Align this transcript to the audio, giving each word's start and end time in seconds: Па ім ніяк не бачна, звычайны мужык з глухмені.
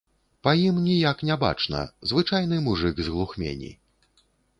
Па 0.45 0.51
ім 0.67 0.77
ніяк 0.85 1.19
не 1.29 1.35
бачна, 1.43 1.81
звычайны 2.11 2.57
мужык 2.69 2.95
з 3.03 3.07
глухмені. 3.17 3.71